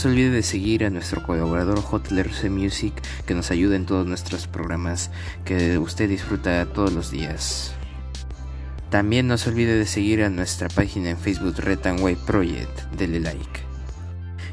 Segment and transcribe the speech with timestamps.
[0.00, 2.94] No se olvide de seguir a nuestro colaborador JLRC Music
[3.26, 5.10] que nos ayuda en todos nuestros programas
[5.44, 7.74] que usted disfruta todos los días.
[8.88, 12.80] También no se olvide de seguir a nuestra página en Facebook Red Way Project.
[12.96, 13.60] Dele like.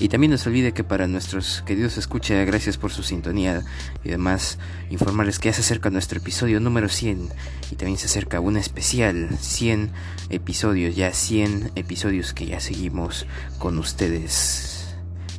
[0.00, 3.62] Y también no se olvide que para nuestros queridos escucha, gracias por su sintonía
[4.02, 7.28] y además informarles que ya se acerca nuestro episodio número 100
[7.70, 9.90] y también se acerca un especial 100
[10.30, 13.26] episodios, ya 100 episodios que ya seguimos
[13.58, 14.73] con ustedes.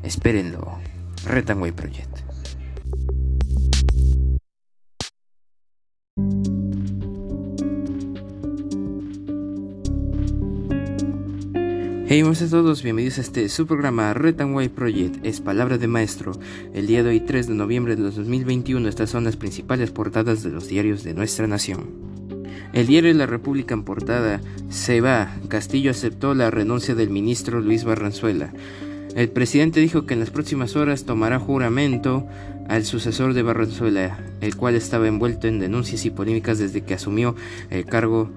[0.06, 0.78] Espérenlo.
[1.26, 2.20] Red Way Project.
[12.08, 14.14] Hey, a todos, bienvenidos a este su programa
[14.54, 16.34] White Project, es Palabra de Maestro.
[16.76, 20.52] El día de hoy, 3 de noviembre de 2021, estas son las principales portadas de
[20.52, 21.90] los diarios de nuestra nación.
[22.74, 25.36] El diario la República en portada se va.
[25.48, 28.54] Castillo aceptó la renuncia del ministro Luis Barranzuela.
[29.16, 32.28] El presidente dijo que en las próximas horas tomará juramento
[32.68, 37.34] al sucesor de Barranzuela, el cual estaba envuelto en denuncias y polémicas desde que asumió
[37.70, 38.30] el cargo.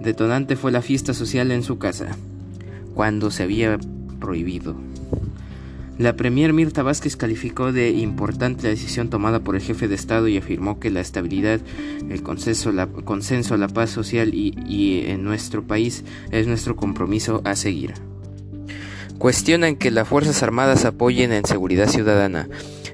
[0.00, 2.14] Detonante fue la fiesta social en su casa
[2.94, 3.78] cuando se había
[4.20, 4.76] prohibido.
[5.96, 10.28] La Premier Mirta Vázquez calificó de importante la decisión tomada por el jefe de Estado
[10.28, 11.60] y afirmó que la estabilidad,
[12.10, 17.94] el consenso, la, paz social y, y en nuestro país es nuestro compromiso a seguir.
[19.18, 22.48] Cuestionan que las Fuerzas Armadas apoyen en seguridad ciudadana.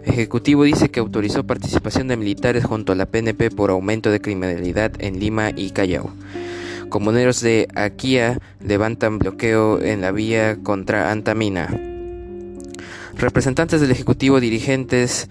[0.06, 4.92] Ejecutivo dice que autorizó participación de militares junto a la PNP por aumento de criminalidad
[5.00, 6.10] en Lima y Callao.
[6.88, 11.68] Comuneros de Aquia levantan bloqueo en la vía contra Antamina.
[13.18, 15.28] Representantes del Ejecutivo dirigentes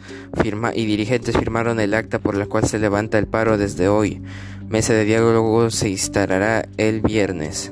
[0.76, 4.22] y dirigentes firmaron el acta por la cual se levanta el paro desde hoy.
[4.70, 7.72] Mesa de diálogo se instalará el viernes.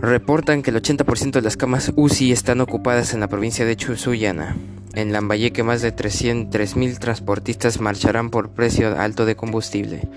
[0.00, 4.56] Reportan que el 80% de las camas UCI están ocupadas en la provincia de Chusuyana.
[4.94, 10.08] En Lambayeque más de 303.000 transportistas marcharán por precio alto de combustible.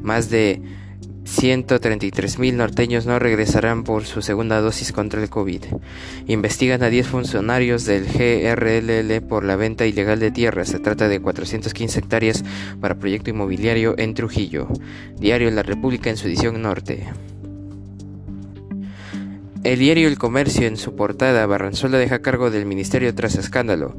[0.00, 0.62] Más de
[1.26, 5.62] 133.000 norteños no regresarán por su segunda dosis contra el COVID.
[6.26, 10.64] Investigan a 10 funcionarios del GRLL por la venta ilegal de tierra.
[10.64, 12.44] Se trata de 415 hectáreas
[12.80, 14.68] para proyecto inmobiliario en Trujillo.
[15.18, 17.08] Diario La República en su edición norte.
[19.68, 23.98] El diario El Comercio en su portada Barranzuela deja cargo del ministerio tras escándalo.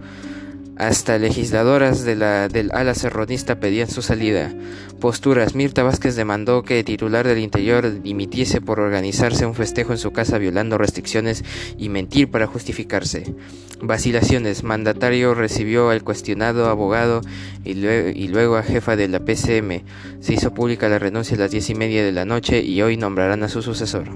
[0.77, 4.51] Hasta legisladoras de la, del ala serronista pedían su salida.
[4.99, 5.53] Posturas.
[5.53, 10.11] Mirta Vázquez demandó que el titular del Interior dimitiese por organizarse un festejo en su
[10.11, 11.45] casa violando restricciones
[11.77, 13.35] y mentir para justificarse.
[13.79, 14.63] Vacilaciones.
[14.63, 17.21] Mandatario recibió al cuestionado abogado
[17.63, 19.83] y, y luego a jefa de la PCM.
[20.19, 22.97] Se hizo pública la renuncia a las diez y media de la noche y hoy
[22.97, 24.09] nombrarán a su sucesor.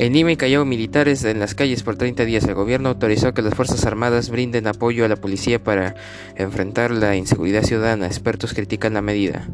[0.00, 2.44] En Lima y Callao militares en las calles por 30 días.
[2.44, 5.94] El gobierno autorizó que las Fuerzas Armadas brinden apoyo a la policía para
[6.36, 8.06] enfrentar la inseguridad ciudadana.
[8.06, 9.46] Expertos critican la medida.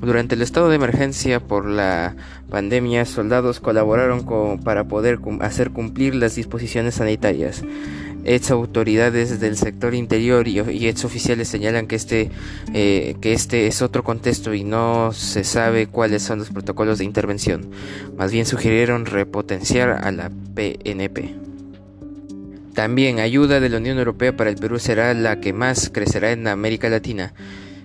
[0.00, 2.14] Durante el estado de emergencia por la
[2.48, 4.24] pandemia, soldados colaboraron
[4.62, 7.64] para poder hacer cumplir las disposiciones sanitarias.
[8.24, 12.30] Ex autoridades del sector interior y, ex oficiales señalan que este,
[12.72, 17.04] eh, que este es otro contexto y no se sabe cuáles son los protocolos de
[17.04, 17.70] intervención.
[18.16, 21.34] Más bien sugirieron repotenciar a la PNP.
[22.74, 26.46] También ayuda de la Unión Europea para el Perú será la que más crecerá en
[26.46, 27.34] América Latina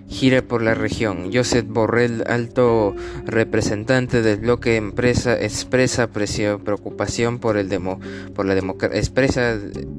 [0.08, 1.30] gira por la región.
[1.32, 8.00] Josep Borrell, alto representante del bloque empresa, expresa preocupación por el demo,
[8.34, 8.56] por la
[8.92, 9.58] expresa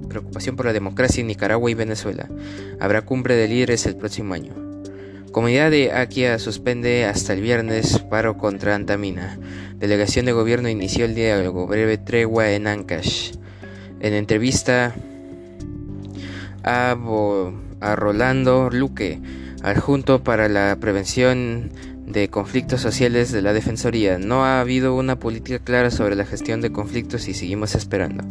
[0.09, 2.27] preocupación por la democracia en Nicaragua y Venezuela.
[2.79, 4.53] Habrá cumbre de líderes el próximo año.
[5.31, 9.37] Comunidad de Aquia suspende hasta el viernes paro contra Antamina.
[9.77, 13.33] Delegación de gobierno inició el diálogo, breve tregua en Ancash.
[13.99, 14.95] En entrevista
[16.63, 16.97] a,
[17.79, 19.21] a Rolando Luque,
[19.63, 21.71] adjunto para la prevención
[22.05, 24.17] de conflictos sociales de la Defensoría.
[24.17, 28.23] No ha habido una política clara sobre la gestión de conflictos y seguimos esperando.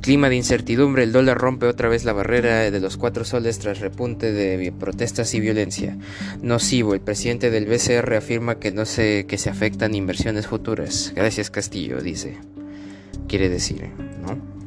[0.00, 3.78] Clima de incertidumbre, el dólar rompe otra vez la barrera de los cuatro soles tras
[3.78, 5.96] repunte de protestas y violencia.
[6.42, 11.12] Nocivo, el presidente del BCR afirma que no se, que se afectan inversiones futuras.
[11.14, 12.36] Gracias Castillo, dice.
[13.28, 13.90] Quiere decir,
[14.26, 14.61] ¿no?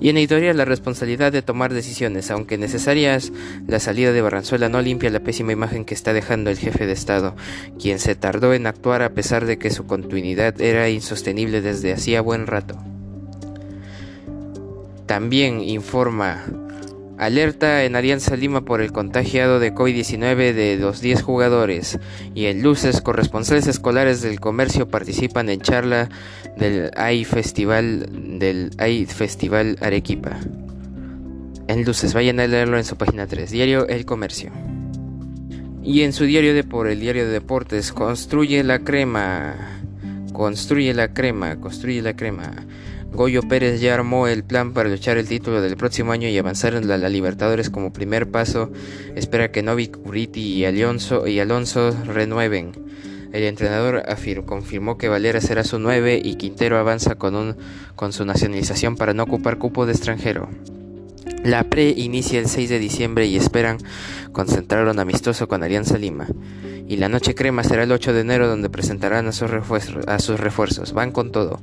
[0.00, 3.32] Y en editorial la responsabilidad de tomar decisiones, aunque necesarias,
[3.66, 6.92] la salida de Barranzuela no limpia la pésima imagen que está dejando el jefe de
[6.92, 7.34] Estado,
[7.80, 12.20] quien se tardó en actuar a pesar de que su continuidad era insostenible desde hacía
[12.20, 12.76] buen rato.
[15.06, 16.44] También informa
[17.18, 21.98] Alerta en Alianza Lima por el contagiado de COVID-19 de los 10 jugadores
[22.34, 26.10] y en Luces corresponsales escolares del comercio participan en charla
[26.58, 30.38] del AI Festival del AI Festival Arequipa.
[31.68, 32.14] en luces.
[32.14, 34.52] Vayan a leerlo en su página 3, Diario El Comercio.
[35.82, 39.54] Y en su diario de por el diario de deportes, construye la crema.
[40.32, 42.52] Construye la crema, construye la crema.
[43.12, 46.74] Goyo Pérez ya armó el plan para luchar el título del próximo año y avanzar
[46.74, 48.70] en la, Libertadores como primer paso.
[49.14, 52.72] Espera que Novik, Uriti y Alonso, y Alonso renueven.
[53.32, 54.02] El entrenador
[54.44, 57.56] confirmó que Valera será su 9 y Quintero avanza con, un,
[57.94, 60.48] con su nacionalización para no ocupar cupo de extranjero.
[61.44, 63.78] La pre inicia el 6 de diciembre y esperan
[64.32, 66.26] concentrar un amistoso con Alianza Lima.
[66.88, 70.92] Y la noche crema será el 8 de enero donde presentarán a sus, refuerzos.
[70.92, 71.60] Van con todo.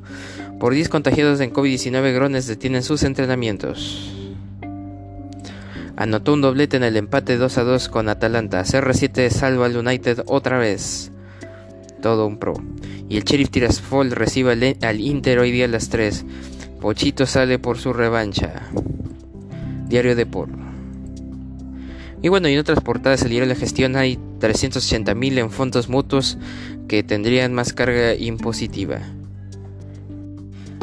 [0.60, 4.12] Por 10 contagiados en COVID-19, Grones detienen sus entrenamientos.
[5.96, 8.64] Anotó un doblete en el empate 2 a 2 con Atalanta.
[8.64, 11.12] CR7 salva al United otra vez.
[12.02, 12.56] Todo un pro.
[13.08, 16.26] Y el Sheriff Tiraspol recibe al Inter hoy día a las 3.
[16.82, 18.64] Pochito sale por su revancha.
[19.88, 20.50] Diario de Por.
[22.22, 26.38] Y bueno, y en otras portadas diario La Gestión hay 380.000 en fondos mutuos
[26.90, 29.00] que tendrían más carga impositiva.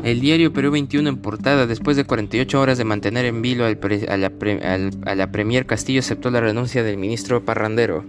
[0.03, 4.17] El diario Perú 21 en portada, después de 48 horas de mantener en vilo a,
[4.17, 4.33] la
[5.05, 8.07] a, la Premier Castillo, aceptó la renuncia del ministro Parrandero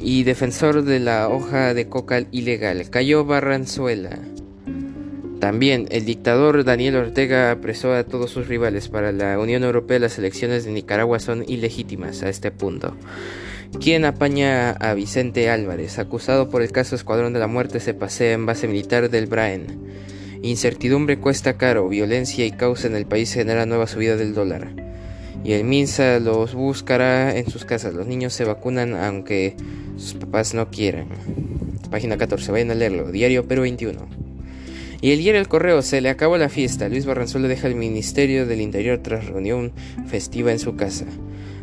[0.00, 2.88] y defensor de la hoja de coca ilegal.
[2.90, 4.20] Cayó Barranzuela.
[5.40, 8.88] También el dictador Daniel Ortega apresó a todos sus rivales.
[8.88, 12.94] Para la Unión Europea las elecciones de Nicaragua son ilegítimas a este punto.
[13.80, 15.98] ¿Quién apaña a Vicente Álvarez?
[15.98, 19.66] Acusado por el caso Escuadrón de la Muerte se pasea en base militar del Braen.
[20.42, 24.68] Incertidumbre cuesta caro, violencia y causa en el país genera nueva subida del dólar.
[25.44, 27.94] Y el MINSA los buscará en sus casas.
[27.94, 29.56] Los niños se vacunan aunque
[29.96, 31.08] sus papás no quieran.
[31.90, 33.12] Página 14, vayan a leerlo.
[33.12, 34.00] Diario Perú 21.
[35.00, 36.88] Y el diario El Correo se le acabó la fiesta.
[36.88, 39.72] Luis Barranzuela deja el Ministerio del Interior tras reunión
[40.06, 41.04] festiva en su casa.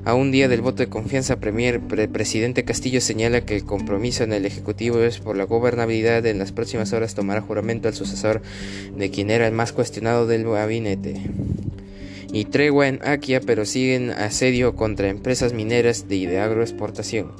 [0.05, 4.33] A un día del voto de confianza, Premier, presidente Castillo señala que el compromiso en
[4.33, 6.25] el Ejecutivo es por la gobernabilidad.
[6.25, 8.41] En las próximas horas tomará juramento al sucesor
[8.97, 11.21] de quien era el más cuestionado del gabinete.
[12.33, 17.31] Y tregua en Akia, pero siguen asedio contra empresas mineras de, de agroexportación.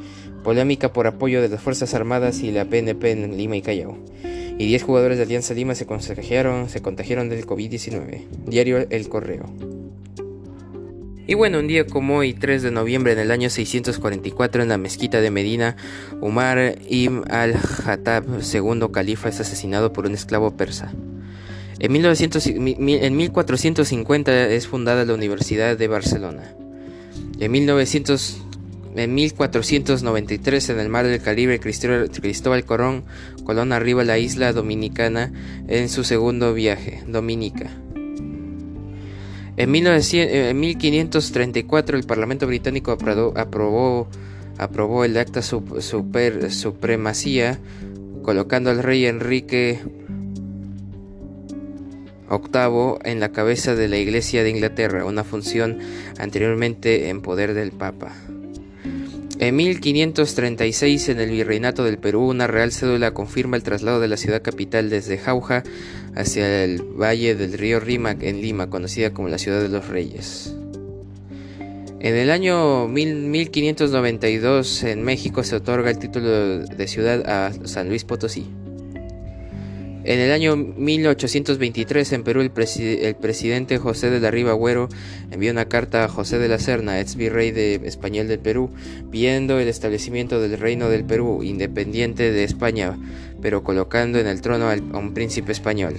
[0.46, 3.98] Polémica por apoyo de las Fuerzas Armadas y la PNP en Lima y Callao
[4.58, 8.22] y 10 jugadores de Alianza Lima se se contagiaron del COVID-19.
[8.46, 9.73] Diario El Correo.
[11.34, 15.20] Y bueno, un día como hoy, 3 de noviembre del año 644, en la mezquita
[15.20, 15.76] de Medina,
[16.22, 20.94] Umar ibn al-Hattab, segundo califa, es asesinado por un esclavo persa.
[21.80, 26.54] En, en 1450 es fundada la Universidad de Barcelona.
[27.40, 28.38] En 1900
[28.96, 33.06] en 1493, en el mar del Caribe, Cristóbal Colón,
[33.44, 35.34] Colón arriba la isla dominicana
[35.68, 37.72] en su segundo viaje, Dominica.
[39.56, 44.08] En, 1534, el Parlamento británico aprobó,
[45.06, 47.60] el acta supremacía,
[48.24, 49.80] colocando al rey Enrique
[52.30, 55.78] VIII en la cabeza de la Iglesia de Inglaterra, una función
[56.18, 58.12] anteriormente en poder del Papa.
[59.40, 64.18] En 1536, en el Virreinato del Perú, una real cédula confirma el traslado de la
[64.18, 65.64] ciudad capital desde Jauja
[66.16, 70.56] hacia el valle del río Rímac en Lima, conocida como la Ciudad de los Reyes.
[72.00, 78.04] En el año 1592, en México, se otorga el título de ciudad a San Luis
[78.04, 78.46] Potosí.
[80.06, 84.90] En el año 1823 en Perú el, presidente José de la Riva Agüero
[85.32, 88.70] envió una carta a José de la Serna, ex virrey de español del Perú,
[89.12, 92.98] pidiendo el establecimiento del reino del Perú, independiente de España,
[93.42, 95.94] pero colocando en el trono a un príncipe español.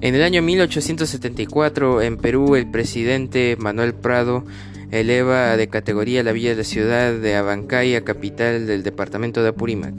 [0.00, 4.44] En el año 1874 en Perú el presidente Manuel Prado
[4.90, 9.94] eleva de categoría la villa de la ciudad de Abancay capital del departamento de Apurímac.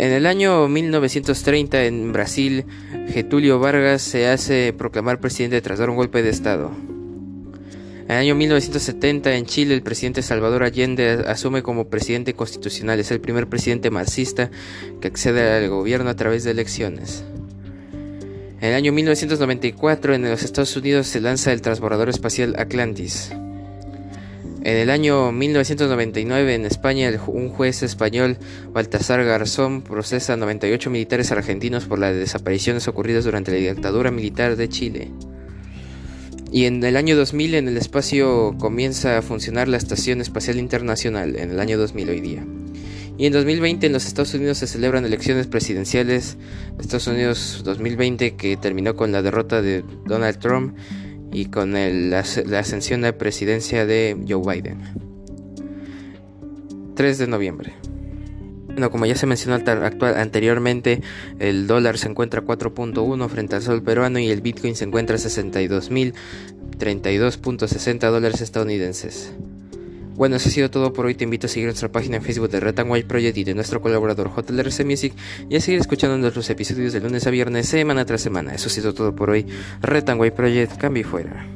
[0.00, 2.64] En el año 1930 en Brasil,
[3.10, 6.70] Getulio Vargas se hace proclamar presidente tras dar un golpe de Estado.
[8.04, 12.98] En el año 1970 en Chile el presidente Salvador Allende asume como presidente constitucional.
[12.98, 14.50] Es el primer presidente marxista
[15.02, 17.22] que accede al gobierno a través de elecciones.
[18.58, 23.32] En el año 1994 en los Estados Unidos se lanza el transbordador espacial Atlantis.
[24.62, 28.36] En el año 1999 en España un juez español,
[28.72, 34.56] Baltasar Garzón, procesa a 98 militares argentinos por las desapariciones ocurridas durante la dictadura militar
[34.56, 35.10] de Chile.
[36.52, 41.36] Y en el año 2000 en el espacio comienza a funcionar la Estación Espacial Internacional,
[41.36, 42.44] en el año 2000 hoy día.
[43.16, 46.36] Y en 2020 en los Estados Unidos se celebran elecciones presidenciales,
[46.78, 50.76] Estados Unidos 2020 que terminó con la derrota de Donald Trump
[51.32, 54.78] y con la, ascensión a la presidencia de Joe Biden.
[56.94, 57.72] 3 de noviembre.
[58.66, 59.58] Bueno, como ya se mencionó
[60.16, 61.00] anteriormente,
[61.38, 65.18] el dólar se encuentra 4.1 frente al sol peruano y el Bitcoin se encuentra a
[65.18, 69.34] 62.032.60 dólares estadounidenses.
[70.14, 71.14] Bueno, eso ha sido todo por hoy.
[71.14, 72.74] Te invito a seguir nuestra página en Facebook de Red
[73.06, 75.14] Project y de nuestro colaborador JLRC Music
[75.48, 78.54] y a seguir escuchando nuestros episodios de lunes a viernes, semana tras semana.
[78.54, 79.46] Eso ha sido todo por hoy.
[79.80, 81.46] Red Project, cambio y fuera.